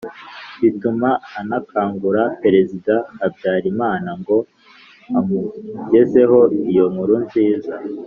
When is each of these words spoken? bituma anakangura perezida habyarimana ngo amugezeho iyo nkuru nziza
bituma 0.61 1.09
anakangura 1.39 2.23
perezida 2.41 2.93
habyarimana 3.19 4.09
ngo 4.19 4.37
amugezeho 5.19 6.39
iyo 6.69 6.85
nkuru 6.91 7.15
nziza 7.25 7.73